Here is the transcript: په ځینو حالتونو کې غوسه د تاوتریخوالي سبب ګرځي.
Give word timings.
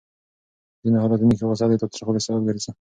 په 0.79 0.79
ځینو 0.83 0.97
حالتونو 1.03 1.33
کې 1.37 1.43
غوسه 1.49 1.65
د 1.69 1.73
تاوتریخوالي 1.81 2.21
سبب 2.25 2.41
ګرځي. 2.47 2.69